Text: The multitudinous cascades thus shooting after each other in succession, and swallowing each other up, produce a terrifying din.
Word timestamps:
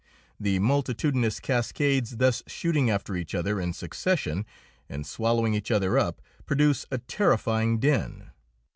The 0.39 0.57
multitudinous 0.57 1.39
cascades 1.39 2.17
thus 2.17 2.41
shooting 2.47 2.89
after 2.89 3.15
each 3.15 3.35
other 3.35 3.61
in 3.61 3.71
succession, 3.71 4.47
and 4.89 5.05
swallowing 5.05 5.53
each 5.53 5.69
other 5.69 5.95
up, 5.99 6.23
produce 6.47 6.87
a 6.89 6.97
terrifying 6.97 7.77
din. 7.77 8.31